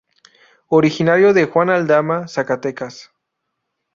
Originario 0.69 1.31
de 1.31 1.45
Juan 1.45 1.69
Aldama, 1.69 2.27
Zacatecas. 2.27 3.11